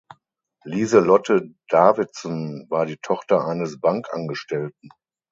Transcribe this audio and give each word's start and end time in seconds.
Liselotte 0.63 1.53
Davidson 1.69 2.65
war 2.71 2.87
die 2.87 2.97
Tochter 2.97 3.45
eines 3.45 3.79
Bankangestellten. 3.79 4.89